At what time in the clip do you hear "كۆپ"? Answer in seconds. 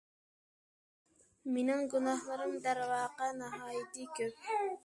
4.21-4.53